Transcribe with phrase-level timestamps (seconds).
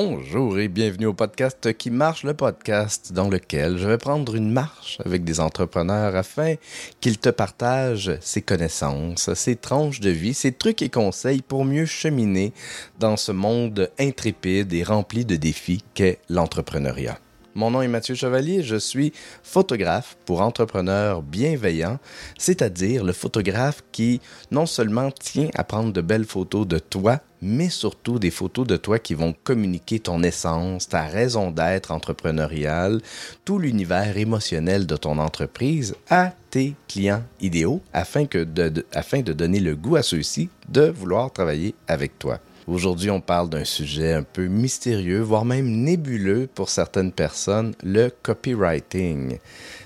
[0.00, 4.52] Bonjour et bienvenue au podcast qui marche, le podcast dans lequel je vais prendre une
[4.52, 6.54] marche avec des entrepreneurs afin
[7.00, 11.84] qu'ils te partagent ses connaissances, ses tranches de vie, ses trucs et conseils pour mieux
[11.84, 12.52] cheminer
[13.00, 17.18] dans ce monde intrépide et rempli de défis qu'est l'entrepreneuriat.
[17.56, 21.98] Mon nom est Mathieu Chevalier, je suis photographe pour entrepreneurs bienveillants,
[22.38, 24.20] c'est-à-dire le photographe qui
[24.52, 28.76] non seulement tient à prendre de belles photos de toi, mais surtout des photos de
[28.76, 33.00] toi qui vont communiquer ton essence, ta raison d'être entrepreneuriale,
[33.44, 39.32] tout l'univers émotionnel de ton entreprise à tes clients idéaux afin, que de, afin de
[39.32, 42.40] donner le goût à ceux-ci de vouloir travailler avec toi.
[42.68, 48.10] Aujourd'hui, on parle d'un sujet un peu mystérieux, voire même nébuleux pour certaines personnes, le
[48.22, 49.38] copywriting.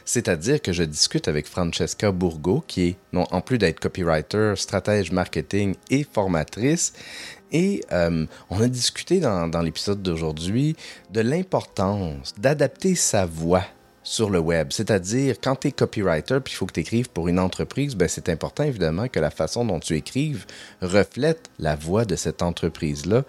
[0.05, 5.13] C'est-à-dire que je discute avec Francesca Bourgo, qui est, non, en plus d'être copywriter, stratège
[5.13, 6.93] marketing et formatrice,
[7.53, 10.77] et euh, on a discuté dans, l'épisode d'aujourd'hui
[11.11, 13.65] de l'importance d'adapter sa voix
[14.03, 14.69] sur le web.
[14.71, 18.09] C'est-à-dire, quand tu es copywriter puis il faut que tu écrives pour une entreprise, ben,
[18.09, 20.47] c'est important évidemment que la façon dont tu écrives
[20.81, 23.23] reflète la voix de cette entreprise-là.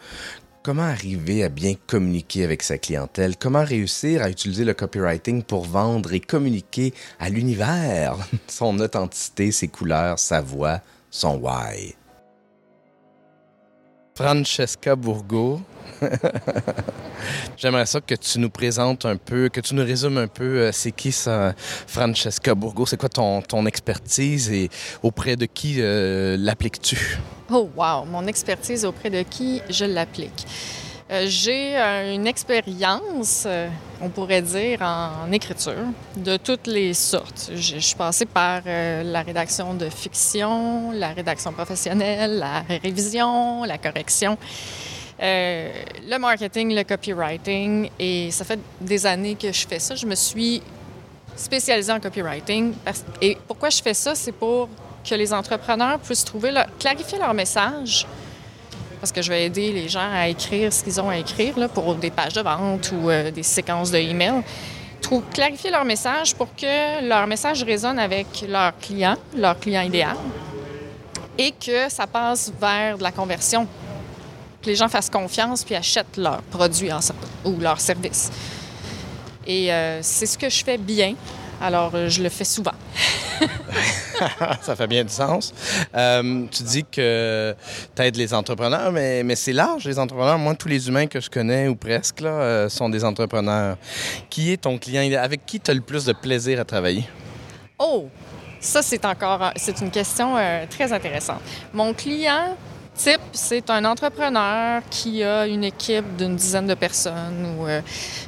[0.63, 3.35] Comment arriver à bien communiquer avec sa clientèle?
[3.35, 8.15] Comment réussir à utiliser le copywriting pour vendre et communiquer à l'univers
[8.47, 10.79] son authenticité, ses couleurs, sa voix,
[11.11, 11.95] son why?
[14.15, 15.59] Francesca Bourgo.
[17.57, 20.71] J'aimerais ça que tu nous présentes un peu, que tu nous résumes un peu euh,
[20.71, 24.69] c'est qui ça, Francesca Bourgo, c'est quoi ton, expertise et
[25.01, 27.17] auprès de qui euh, l'appliques-tu?
[27.49, 30.45] Oh wow, mon expertise auprès de qui je l'applique.
[31.13, 33.69] Euh, j'ai une expérience, euh,
[34.01, 35.85] on pourrait dire, en écriture
[36.17, 37.51] de toutes les sortes.
[37.53, 43.77] Je, suis passée par euh, la rédaction de fiction, la rédaction professionnelle, la révision, la
[43.77, 44.39] correction.
[45.19, 49.93] le marketing, le copywriting, et ça fait des années que je fais ça.
[49.93, 50.63] Je me suis
[51.35, 52.73] spécialisée en copywriting.
[53.21, 54.15] Et pourquoi je fais ça?
[54.15, 54.67] C'est pour
[55.07, 58.07] que les entrepreneurs puissent trouver, clarifier leur message
[59.03, 61.67] parce que je vais aider les gens à écrire ce qu'ils ont à écrire là,
[61.67, 64.41] pour des pages de vente ou euh, des séquences de emails.
[65.33, 70.15] clarifier leur message pour que leur message résonne avec leur client, leur client idéal,
[71.37, 73.67] et que ça passe vers de la conversion,
[74.61, 76.89] que les gens fassent confiance puis achètent leur produit
[77.43, 78.31] ou leur service.
[79.45, 81.15] Et euh, c'est ce que je fais bien,
[81.63, 82.73] alors euh, je le fais souvent.
[84.61, 85.53] ça fait bien du sens.
[85.95, 87.55] Euh, tu dis que
[87.95, 90.37] tu aides les entrepreneurs, mais, mais c'est large, les entrepreneurs.
[90.37, 93.77] Moi, tous les humains que je connais, ou presque, là, euh, sont des entrepreneurs.
[94.29, 95.09] Qui est ton client?
[95.19, 97.07] Avec qui tu as le plus de plaisir à travailler?
[97.79, 98.07] Oh!
[98.59, 101.41] Ça, c'est encore c'est une question euh, très intéressante.
[101.73, 102.55] Mon client
[102.95, 107.67] type, c'est un entrepreneur qui a une équipe d'une dizaine de personnes ou,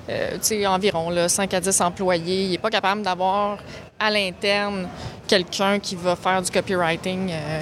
[0.07, 2.45] tu sais, environ là, 5 à 10 employés.
[2.45, 3.59] Il n'est pas capable d'avoir
[3.99, 4.87] à l'interne
[5.27, 7.61] quelqu'un qui va faire du copywriting euh,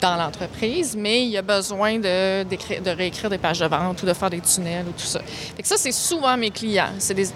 [0.00, 4.12] dans l'entreprise, mais il a besoin de, de, réécrire des pages de vente ou de
[4.12, 5.20] faire des tunnels ou tout ça.
[5.56, 6.92] Fait que ça, c'est souvent mes clients.
[6.98, 7.26] C'est des,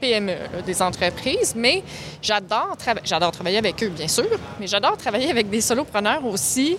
[0.00, 1.82] PME, des entreprises, mais
[2.22, 4.28] j'adore, j'adore travailler avec eux, bien sûr,
[4.60, 6.78] mais j'adore travailler avec des solopreneurs aussi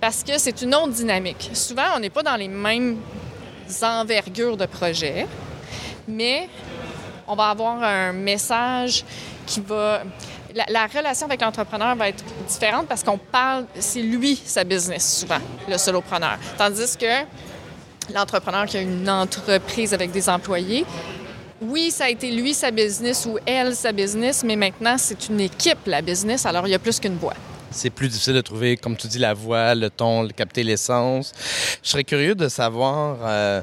[0.00, 1.50] parce que c'est une autre dynamique.
[1.54, 2.98] Souvent, on n'est pas dans les mêmes
[3.82, 5.26] envergures de projet,
[6.06, 6.48] mais
[7.26, 9.04] on va avoir un message
[9.46, 10.02] qui va.
[10.54, 15.38] La, relation avec l'entrepreneur va être différente parce qu'on parle, c'est lui sa business souvent,
[15.68, 16.38] le solopreneur.
[16.56, 17.24] Tandis que
[18.12, 20.86] l'entrepreneur qui a une entreprise avec des employés,
[21.60, 25.40] oui, ça a été lui sa business ou elle sa business, mais maintenant c'est une
[25.40, 27.34] équipe la business, alors il y a plus qu'une voix.
[27.70, 31.32] C'est plus difficile de trouver, comme tu dis, la voix, le ton, le capter l'essence.
[31.82, 33.18] Je serais curieux de savoir.
[33.22, 33.62] Euh,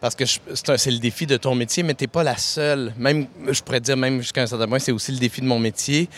[0.00, 2.92] parce que c'est le défi de ton métier, mais tu n'es pas la seule.
[2.96, 5.58] Même, je pourrais dire, même jusqu'à un certain point, c'est aussi le défi de mon
[5.58, 6.08] métier,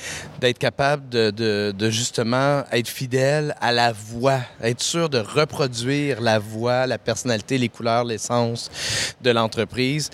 [0.41, 6.87] d'être capable de, justement être fidèle à la voix, être sûr de reproduire la voix,
[6.87, 8.70] la personnalité, les couleurs, l'essence
[9.20, 10.11] de l'entreprise.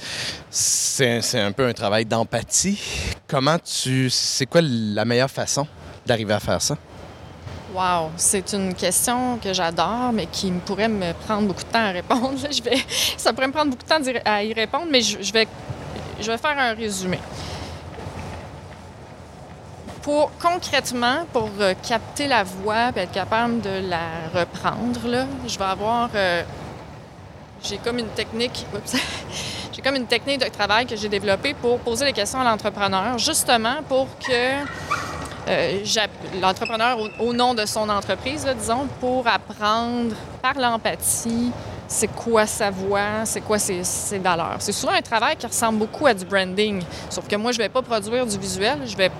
[0.51, 2.81] C'est un peu un travail d'empathie.
[3.27, 4.09] Comment tu.
[4.11, 5.67] C'est quoi la meilleure façon
[6.07, 6.77] d'arriver à faire ça?
[7.77, 11.91] Wow, c'est une question que j'adore, mais qui pourrait me prendre beaucoup de temps à
[11.91, 12.39] répondre.
[13.19, 15.47] Ça pourrait me prendre beaucoup de temps à y répondre, mais je, vais,
[16.19, 17.19] faire un résumé.
[20.01, 25.65] Pour, concrètement, pour euh, capter la voix et être capable de la reprendre, je vais
[25.67, 26.09] avoir.
[26.15, 26.45] Euh,
[27.63, 28.65] j'ai comme une technique.
[29.75, 33.19] j'ai comme une technique de travail que j'ai développée pour poser des questions à l'entrepreneur,
[33.19, 34.65] justement pour que
[35.49, 35.85] euh,
[36.41, 41.53] l'entrepreneur au, nom de son entreprise, disons, pour apprendre par l'empathie
[41.89, 44.57] c'est quoi sa voix, c'est quoi ses, valeurs.
[44.59, 47.69] C'est souvent un travail qui ressemble beaucoup à du branding, sauf que moi, je vais
[47.69, 49.11] pas produire du visuel, je vais,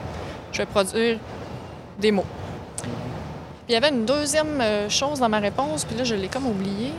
[0.53, 1.19] je vais produire
[1.99, 2.25] des mots.
[3.69, 6.47] Il y avait une deuxième euh, chose dans ma réponse, puis là, je l'ai comme
[6.47, 6.93] oublié.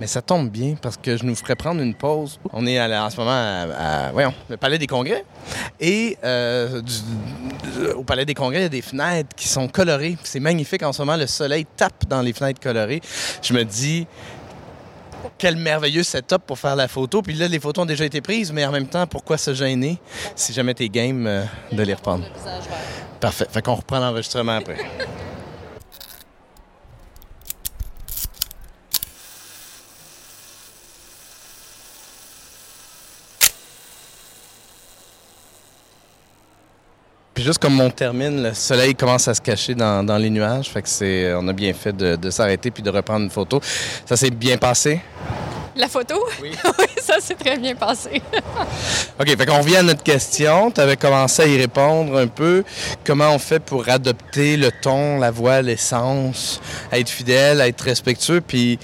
[0.00, 2.40] Mais ça tombe bien parce que je nous ferais prendre une pause.
[2.54, 5.24] On est à la- en ce moment à, à- voyons, le Palais des Congrès.
[5.78, 10.16] Et euh, du- au Palais des Congrès, il y a des fenêtres qui sont colorées.
[10.24, 11.16] C'est magnifique en ce moment.
[11.18, 13.02] Le soleil tape dans les fenêtres colorées.
[13.42, 14.06] Je me dis,
[15.36, 17.20] quel merveilleux setup pour faire la photo.
[17.20, 19.98] Puis là, les photos ont déjà été prises, mais en même temps, pourquoi se gêner
[20.34, 22.24] si jamais t'es game euh, de les reprendre?
[23.20, 23.46] Parfait.
[23.50, 24.76] Fait qu'on reprend l'enregistrement après.
[37.40, 40.68] Puis juste comme on termine, le soleil commence à se cacher dans, dans les nuages.
[40.68, 43.62] Fait que c'est, on a bien fait de, de s'arrêter puis de reprendre une photo.
[44.04, 45.00] Ça s'est bien passé?
[45.74, 46.22] La photo?
[46.42, 46.50] Oui.
[46.78, 48.20] oui, ça s'est très bien passé.
[49.18, 50.70] OK, fait qu'on revient à notre question.
[50.70, 52.62] Tu avais commencé à y répondre un peu.
[53.06, 56.60] Comment on fait pour adopter le ton, la voix, l'essence,
[56.92, 58.42] à être fidèle, à être respectueux?
[58.42, 58.82] Puis, puis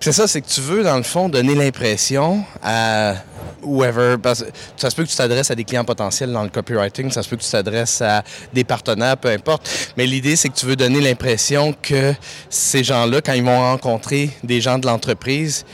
[0.00, 3.14] c'est ça, c'est que tu veux, dans le fond, donner l'impression à
[3.62, 7.28] ça se peut que tu t'adresses à des clients potentiels dans le copywriting, ça se
[7.28, 8.22] peut que tu t'adresses à
[8.52, 9.68] des partenaires, peu importe.
[9.96, 12.14] Mais l'idée, c'est que tu veux donner l'impression que
[12.48, 15.64] ces gens-là, quand ils vont rencontrer des gens de l'entreprise,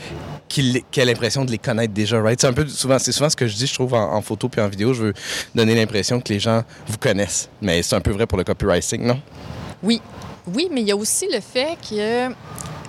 [0.47, 2.39] qu'ils qu'ils aient l'impression de les connaître déjà, right?
[2.39, 4.47] C'est un peu souvent, c'est souvent ce que je dis, je trouve, en, en photo
[4.49, 4.93] puis en vidéo.
[4.93, 5.13] Je veux
[5.53, 7.49] donner l'impression que les gens vous connaissent.
[7.61, 9.19] Mais c'est un peu vrai pour le copywriting, non?
[9.83, 10.01] Oui.
[10.53, 12.29] Oui, mais il y a aussi le fait que,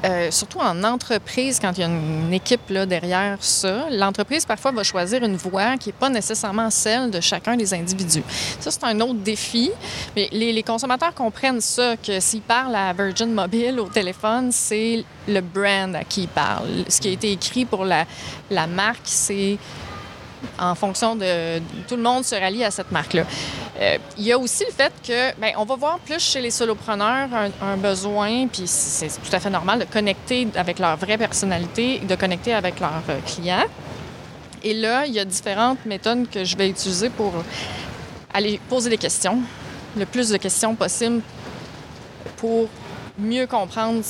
[0.04, 4.70] euh, surtout en entreprise, quand il y a une équipe là, derrière ça, l'entreprise parfois
[4.70, 8.22] va choisir une voix qui n'est pas nécessairement celle de chacun des individus.
[8.60, 9.70] Ça, c'est un autre défi.
[10.14, 15.40] Mais les, consommateurs comprennent ça, que s'ils parlent à Virgin Mobile au téléphone, c'est le
[15.40, 16.84] brand à qui ils parlent.
[16.88, 19.58] Ce qui a été écrit pour la marque, c'est
[20.58, 21.58] en fonction de...
[21.88, 23.24] Tout le monde se rallie à cette marque-là.
[23.80, 26.50] Euh, il y a aussi le fait que, ben, on va voir plus chez les
[26.50, 27.28] solopreneurs
[27.62, 32.14] un, besoin, puis c'est tout à fait normal de connecter avec leur vraie personnalité, de
[32.16, 33.66] connecter avec leurs euh, clients.
[34.64, 37.32] Et là, il y a différentes méthodes que je vais utiliser pour
[38.34, 39.40] aller poser des questions,
[39.96, 41.22] le plus de questions possible
[42.36, 42.68] pour
[43.18, 44.02] mieux comprendre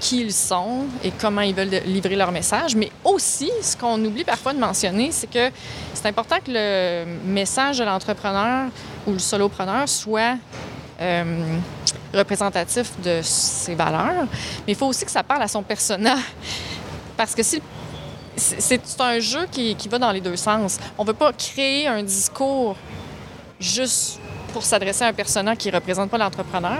[0.00, 2.74] qui ils sont et comment ils veulent livrer leur message.
[2.76, 5.50] Mais aussi, ce qu'on oublie parfois de mentionner, c'est que
[5.94, 8.68] c'est important que le message de l'entrepreneur
[9.06, 10.36] ou le solopreneur soit
[11.00, 11.58] euh,
[12.12, 14.26] représentatif de ses valeurs,
[14.66, 16.16] mais il faut aussi que ça parle à son persona.
[17.16, 20.78] Parce que c'est un jeu qui, qui va dans les deux sens.
[20.96, 22.76] On ne veut pas créer un discours
[23.60, 24.20] juste
[24.52, 26.78] pour s'adresser à un persona qui ne représente pas l'entrepreneur,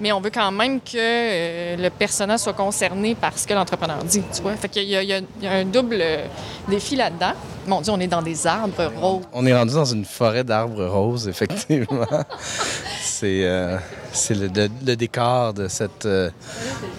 [0.00, 4.02] mais on veut quand même que euh, le persona soit concerné par ce que l'entrepreneur
[4.04, 4.54] dit, tu vois.
[4.56, 6.26] Fait qu'il y a un double euh,
[6.68, 7.32] défi là-dedans.
[7.66, 9.22] Mon Dieu, on est dans des arbres roses.
[9.32, 12.06] On est rendu dans une forêt d'arbres roses, effectivement.
[13.02, 13.78] c'est euh,
[14.12, 16.30] c'est le, le- le décor de cette, euh,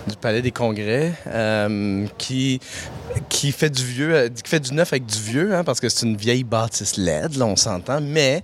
[0.08, 2.60] du Palais des Congrès euh, qui,
[3.30, 6.06] qui fait du vieux, qui fait du neuf avec du vieux, hein, parce que c'est
[6.06, 8.02] une vieille bâtisse LED, là, on s'entend.
[8.02, 8.44] Mais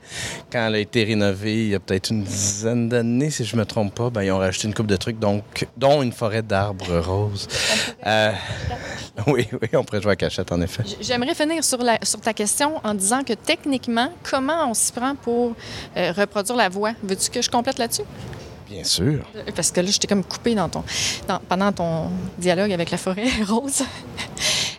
[0.52, 3.66] quand elle a été rénovée il y a peut-être une dizaine d'années, si je me
[3.66, 7.00] trompe pas, ben, ils ont rajouté une coupe de trucs, donc, dont une forêt d'arbres
[7.00, 7.48] roses.
[8.08, 8.32] Euh,
[9.28, 10.84] oui, oui, on pourrait jouer à cachette, en effet.
[11.02, 15.16] J'aimerais finir sur, la, sur ta question en disant que techniquement, comment on s'y prend
[15.16, 15.54] pour
[15.98, 16.92] euh, reproduire la voix?
[17.04, 18.04] Veux-tu que je complète là-dessus?
[18.70, 19.24] Bien sûr.
[19.36, 20.84] Euh, Parce que là, je t'ai comme coupé dans ton,
[21.28, 23.84] dans- pendant ton dialogue avec la forêt rose.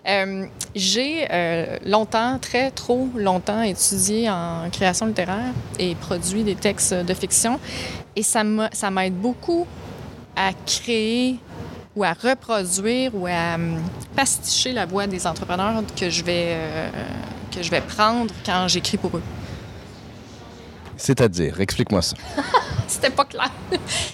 [0.08, 6.94] Euh, J'ai euh, longtemps, très trop longtemps, étudié en création littéraire et produit des textes
[6.94, 7.60] de fiction.
[8.16, 9.66] Et ça m'aide beaucoup
[10.36, 11.36] à créer
[11.94, 13.82] ou à reproduire ou à hum,
[14.16, 16.90] pasticher la voix des entrepreneurs que je vais, euh,
[17.54, 19.22] que je vais prendre quand j'écris pour eux.
[20.96, 22.16] C'est-à-dire, explique-moi ça.
[22.86, 23.50] C'était pas clair.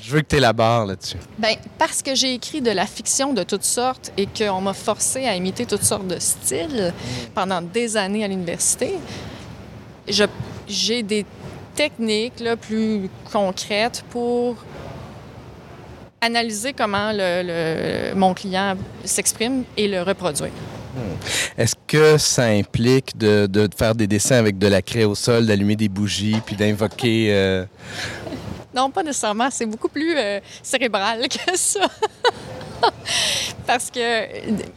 [0.02, 1.16] Je veux que tu élabores là-dessus.
[1.38, 5.26] Ben, parce que j'ai écrit de la fiction de toutes sortes et qu'on m'a forcé
[5.26, 6.94] à imiter toutes sortes de styles
[7.35, 8.94] pendant des années à l'université,
[10.68, 11.26] j'ai des
[11.75, 14.56] techniques là, plus concrètes pour
[16.20, 17.42] analyser comment le-
[18.10, 20.50] le- mon client s'exprime et le reproduire.
[21.56, 25.46] Est-ce que ça implique de, de faire des dessins avec de la craie au sol,
[25.46, 27.28] d'allumer des bougies, puis d'invoquer...
[27.30, 27.64] euh,
[28.75, 29.48] Non, pas nécessairement.
[29.50, 31.80] C'est beaucoup plus euh, cérébral que ça.
[33.66, 34.25] Parce que,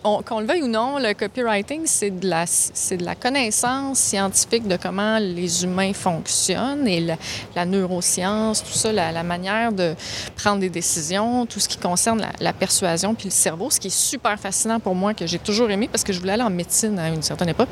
[0.03, 4.67] on- qu'on le veuille ou non, le copywriting, c'est de, la, de la connaissance scientifique
[4.67, 7.15] de comment les humains fonctionnent et
[7.55, 9.95] la, neuroscience, tout ça, la, manière de
[10.35, 13.87] prendre des décisions, tout ce qui concerne la, la persuasion puis le cerveau, ce qui
[13.87, 16.49] est super fascinant pour moi, que j'ai toujours aimé parce que je voulais aller en
[16.49, 17.69] médecine à une certaine époque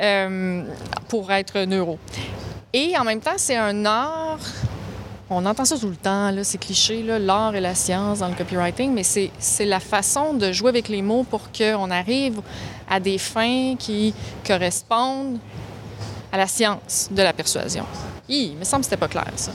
[0.00, 0.62] euh,
[1.08, 1.98] pour être neuro.
[2.72, 4.38] Et en même temps, c'est un art
[5.30, 8.34] on entend ça tout le temps, là, c'est cliché, l'art et la science dans le
[8.34, 9.30] copywriting, mais c'est,
[9.64, 12.40] la façon de jouer avec les mots pour qu'on arrive
[12.88, 14.14] à des fins qui
[14.46, 15.38] correspondent
[16.32, 17.84] à la science de la persuasion.
[18.28, 19.52] Hi, il me semble que c'était pas clair, ça.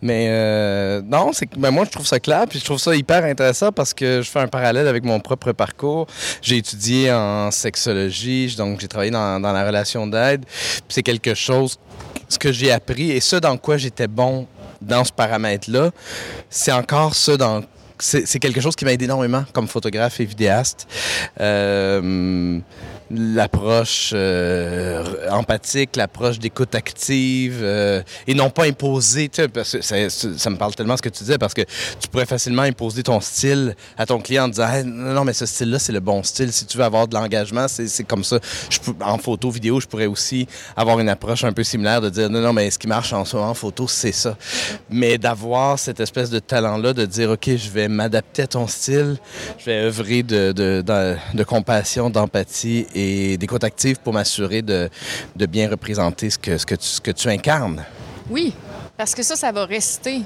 [0.00, 3.24] Mais euh, non, c'est ben, moi je trouve ça clair, puis je trouve ça hyper
[3.24, 6.06] intéressant parce que je fais un parallèle avec mon propre parcours.
[6.40, 10.44] J'ai étudié en sexologie, donc j'ai travaillé dans, dans la relation d'aide.
[10.88, 11.78] C'est quelque chose,
[12.28, 14.46] ce que j'ai appris et ce dans quoi j'étais bon
[14.82, 15.90] dans ce paramètre-là,
[16.50, 17.36] c'est encore ça
[17.98, 20.88] c'est quelque chose qui m'a aidé énormément comme photographe et vidéaste.
[21.40, 22.58] Euh,
[23.12, 30.56] l'approche euh, empathique, l'approche d'écoute active euh, et non pas imposer, parce que ça, me
[30.56, 31.62] parle tellement ce que tu disais, parce que
[32.00, 35.46] tu pourrais facilement imposer ton style à ton client en disant Hey, non, mais ce
[35.46, 36.52] style-là, c'est le bon style.
[36.52, 38.38] Si tu veux avoir de l'engagement, c'est comme ça.
[39.00, 42.40] En photo, vidéo, je pourrais aussi avoir une approche un peu similaire de dire non,
[42.40, 44.36] non, mais ce qui marche en en photo, c'est ça.
[44.90, 49.16] Mais d'avoir cette espèce de talent-là, de dire OK, je vais m'adapter à ton style,
[49.58, 53.01] je vais œuvrer de, de, de, de compassion, d'empathie et
[53.38, 54.88] d'écoute active pour m'assurer de,
[55.36, 57.84] de bien représenter ce que, ce, que tu, ce que tu incarnes.
[58.30, 58.54] Oui,
[58.96, 60.22] parce que ça, ça va rester.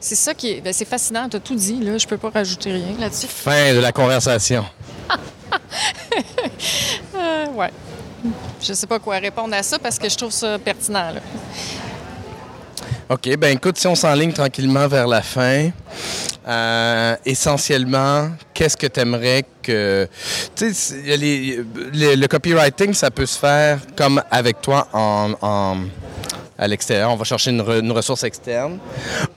[0.00, 0.60] C'est ça qui est.
[0.60, 1.98] ben, c'est fascinant, tu as tout dit, là.
[1.98, 3.26] Je peux pas rajouter rien là-dessus.
[3.26, 4.64] Fin de la conversation.
[7.14, 7.70] Euh, ouais.
[8.62, 11.20] Je sais pas quoi répondre à ça parce que je trouve ça pertinent, là.
[13.08, 15.70] OK, ben écoute, si on s'enligne tranquillement vers la fin,
[16.48, 20.08] euh, essentiellement, qu'est-ce que tu aimerais que...
[20.60, 24.88] Le, copywriting, ça peut se faire comme avec toi
[26.58, 28.78] à l'extérieur, on va chercher une, re- une ressource externe,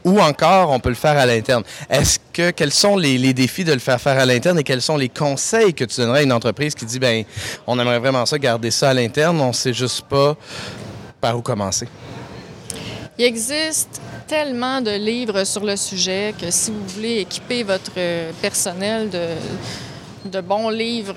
[0.03, 1.63] ou encore on peut le faire à l'interne.
[1.87, 4.97] Est-ce que quels sont les, défis de le faire faire à l'interne et quels sont
[4.97, 7.23] les conseils que tu donnerais à une entreprise qui dit ben
[7.67, 10.35] on aimerait vraiment ça garder ça à l'interne, on sait juste pas
[11.21, 11.87] par où commencer?
[13.19, 14.01] Il existe
[14.31, 20.39] tellement de livres sur le sujet que si vous voulez équiper votre euh, personnel de,
[20.39, 21.15] bons livres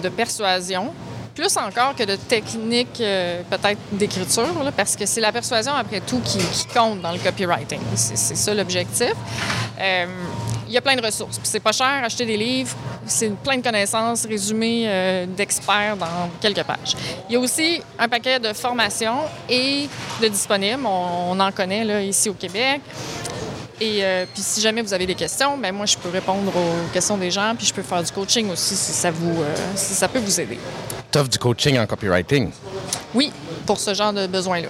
[0.00, 0.94] de, persuasion,
[1.34, 6.20] plus encore que de techniques euh, peut-être d'écriture, parce que c'est la persuasion après tout
[6.20, 6.38] qui,
[6.72, 7.80] compte dans le copywriting.
[7.96, 9.14] C'est ça l'objectif.
[9.80, 10.06] Euh,
[10.68, 11.40] il y a plein de ressources.
[11.42, 12.76] C'est pas cher acheter des livres.
[13.06, 16.96] C'est plein de connaissances résumées euh, d'experts dans quelques pages.
[17.28, 19.88] Il y a aussi un paquet de formations et
[20.20, 20.84] de disponibles.
[20.84, 22.80] On, on en connaît là, ici au Québec.
[23.80, 26.92] Et euh, puis si jamais vous avez des questions, ben moi je peux répondre aux
[26.94, 29.92] questions des gens, puis je peux faire du coaching aussi si ça vous euh, si
[29.92, 30.58] ça peut vous aider.
[31.10, 32.50] T'offres du coaching en copywriting?
[33.14, 33.30] Oui,
[33.66, 34.68] pour ce genre de besoin-là.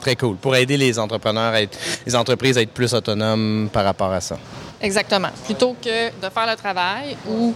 [0.00, 0.34] Très cool.
[0.36, 4.20] Pour aider les entrepreneurs, à être- les entreprises à être plus autonomes par rapport à
[4.20, 4.36] ça.
[4.82, 5.28] Exactement.
[5.44, 7.54] Plutôt que de faire le travail ou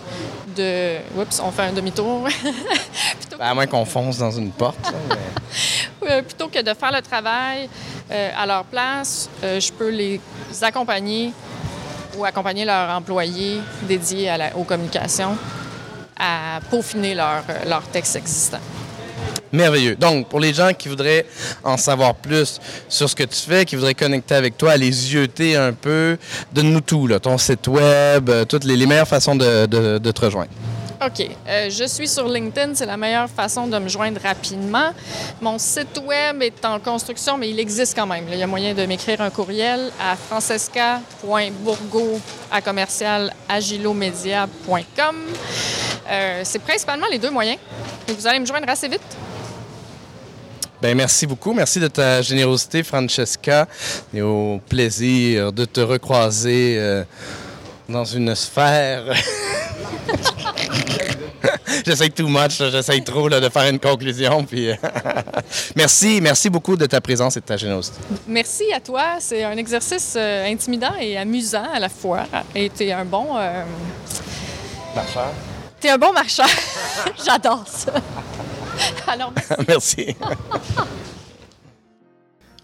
[0.57, 0.97] de.
[1.19, 2.28] Oups, on fait un demi-tour.
[3.37, 4.78] Ben, à moins qu'on fonce dans une porte.
[4.85, 5.16] là,
[6.07, 7.69] mais- plutôt que de faire le travail
[8.12, 10.21] euh, à leur place, euh, je peux les
[10.62, 11.33] accompagner
[12.16, 15.37] ou accompagner leurs employés dédiés à la- aux communications
[16.16, 18.61] à peaufiner leur, euh, leur texte existant.
[19.54, 19.94] Merveilleux.
[19.94, 21.25] Donc, pour les gens qui voudraient
[21.62, 25.54] en savoir plus sur ce que tu fais, qui voudraient connecter avec toi, aller zioter
[25.56, 26.18] un peu,
[26.52, 30.50] donne-nous tout, ton site web, euh, toutes les, meilleures façons de, te rejoindre.
[31.04, 31.28] OK.
[31.46, 32.75] Euh, je suis sur LinkedIn.
[32.75, 34.90] C'est la meilleure façon de me joindre rapidement.
[35.40, 38.25] Mon site web est en construction, mais il existe quand même.
[38.32, 42.20] Il y a moyen de m'écrire un courriel à francesca.bourgo.
[46.11, 47.58] Euh, c'est principalement les deux moyens.
[48.08, 49.00] Vous allez me joindre assez vite.
[50.85, 51.55] Ben, merci beaucoup.
[51.55, 53.67] Merci de ta générosité, Francesca.
[54.12, 57.05] Et au plaisir de te recroiser euh,
[57.88, 59.05] dans une sphère.
[61.87, 62.69] J'essaye too much, là.
[62.69, 64.45] j'essaye trop là, de faire une conclusion.
[64.45, 64.75] Puis, euh,
[65.75, 67.97] merci, merci beaucoup de ta présence et de ta générosité.
[68.26, 69.17] Merci à toi.
[69.21, 72.26] C'est un exercice euh, intimidant et amusant à la fois.
[72.55, 73.38] Et tu es un bon...
[73.38, 73.64] euh,
[75.81, 76.47] T'es un bon marcheur.
[77.25, 77.95] J'adore ça.
[79.07, 79.54] Alors, merci.
[79.69, 80.16] Merci.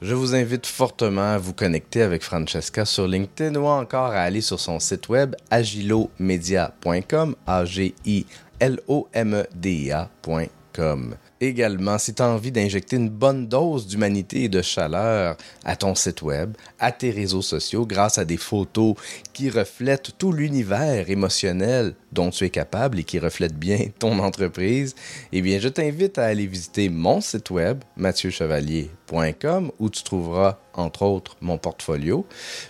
[0.02, 4.40] Je vous invite fortement à vous connecter avec Francesca sur LinkedIn ou encore à aller
[4.40, 8.24] sur son site web agilomedia.com, a g i
[8.60, 11.16] l o m e d i a.com.
[11.42, 15.94] Également, si tu as envie d'injecter une bonne dose d'humanité et de chaleur à ton
[15.94, 18.94] site web, à tes réseaux sociaux, grâce à des photos
[19.34, 24.94] qui reflètent tout l'univers émotionnel dont tu es capable et qui reflète bien ton entreprise,
[25.32, 31.02] eh bien, je t'invite à aller visiter mon site web, mathieuchevalier.com, où tu trouveras, entre
[31.02, 32.26] autres, mon portfolio,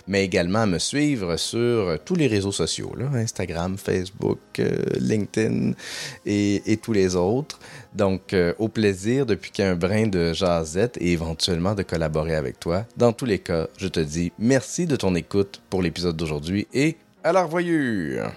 [0.07, 5.73] mais également à me suivre sur tous les réseaux sociaux, Instagram, Facebook, euh, LinkedIn
[6.25, 7.59] et, tous les autres.
[7.93, 12.85] Donc, euh, au plaisir depuis qu'un brin de jasette et éventuellement de collaborer avec toi.
[12.97, 16.97] Dans tous les cas, je te dis merci de ton écoute pour l'épisode d'aujourd'hui et
[17.23, 18.31] à la revoyure!